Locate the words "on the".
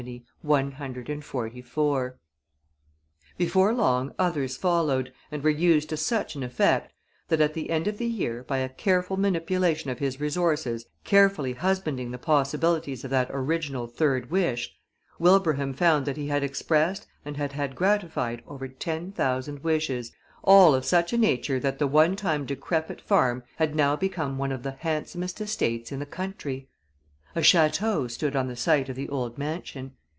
28.35-28.57